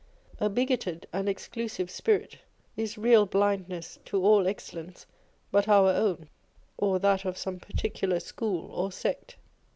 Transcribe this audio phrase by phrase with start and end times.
[0.39, 2.39] A bigoted and exclusive spirit
[2.75, 5.05] is real blindness to all excellence
[5.51, 6.27] but our own,
[6.75, 9.35] or that of some particular school or sect.